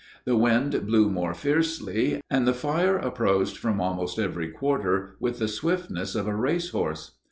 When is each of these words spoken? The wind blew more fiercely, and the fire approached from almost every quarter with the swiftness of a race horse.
The 0.25 0.35
wind 0.35 0.87
blew 0.87 1.11
more 1.11 1.35
fiercely, 1.35 2.21
and 2.27 2.47
the 2.47 2.55
fire 2.55 2.97
approached 2.97 3.59
from 3.59 3.79
almost 3.79 4.17
every 4.17 4.49
quarter 4.49 5.15
with 5.19 5.37
the 5.37 5.47
swiftness 5.47 6.15
of 6.15 6.25
a 6.25 6.33
race 6.33 6.71
horse. 6.71 7.11